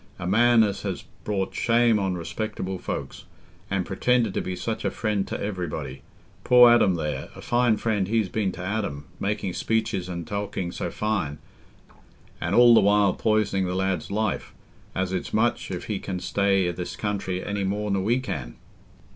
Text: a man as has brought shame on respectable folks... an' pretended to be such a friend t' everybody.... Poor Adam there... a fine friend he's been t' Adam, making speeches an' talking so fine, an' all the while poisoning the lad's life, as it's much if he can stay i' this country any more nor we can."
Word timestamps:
a 0.17 0.25
man 0.25 0.63
as 0.63 0.81
has 0.81 1.03
brought 1.23 1.53
shame 1.53 1.99
on 1.99 2.17
respectable 2.17 2.79
folks... 2.79 3.25
an' 3.69 3.83
pretended 3.83 4.33
to 4.33 4.41
be 4.41 4.55
such 4.55 4.83
a 4.83 4.89
friend 4.89 5.27
t' 5.27 5.35
everybody.... 5.35 6.01
Poor 6.43 6.71
Adam 6.71 6.95
there... 6.95 7.29
a 7.35 7.39
fine 7.43 7.77
friend 7.77 8.07
he's 8.07 8.27
been 8.27 8.51
t' 8.51 8.59
Adam, 8.63 9.05
making 9.19 9.53
speeches 9.53 10.09
an' 10.09 10.25
talking 10.25 10.71
so 10.71 10.89
fine, 10.89 11.37
an' 12.41 12.55
all 12.55 12.73
the 12.73 12.79
while 12.81 13.13
poisoning 13.13 13.65
the 13.67 13.75
lad's 13.75 14.09
life, 14.09 14.55
as 14.95 15.13
it's 15.13 15.35
much 15.35 15.69
if 15.69 15.83
he 15.83 15.99
can 15.99 16.19
stay 16.19 16.67
i' 16.67 16.71
this 16.71 16.95
country 16.95 17.45
any 17.45 17.63
more 17.63 17.91
nor 17.91 18.01
we 18.03 18.19
can." 18.19 18.55